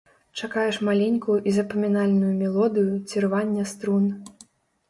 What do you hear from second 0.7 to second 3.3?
маленькую і запамінальную мелодыю ці